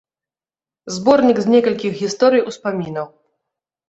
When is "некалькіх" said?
1.55-1.91